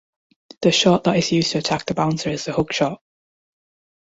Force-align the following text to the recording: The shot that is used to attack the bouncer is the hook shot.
The 0.63 0.71
shot 0.71 1.03
that 1.03 1.17
is 1.17 1.31
used 1.31 1.51
to 1.51 1.59
attack 1.59 1.85
the 1.85 1.93
bouncer 1.93 2.31
is 2.31 2.45
the 2.45 2.53
hook 2.53 2.73
shot. 2.73 2.99